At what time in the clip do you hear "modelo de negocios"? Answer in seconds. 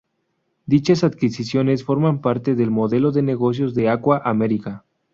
2.71-3.75